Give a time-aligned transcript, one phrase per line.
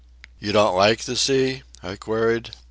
[0.39, 2.55] "You don't like the sea?" I queried.